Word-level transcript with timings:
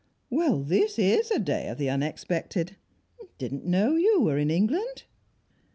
"Well, 0.31 0.63
this 0.63 0.97
is 0.97 1.29
a 1.29 1.37
day 1.37 1.67
of 1.67 1.77
the 1.77 1.87
unexpected! 1.91 2.75
Didn't 3.37 3.65
know 3.67 3.97
you 3.97 4.19
were 4.19 4.39
in 4.39 4.49
England." 4.49 5.03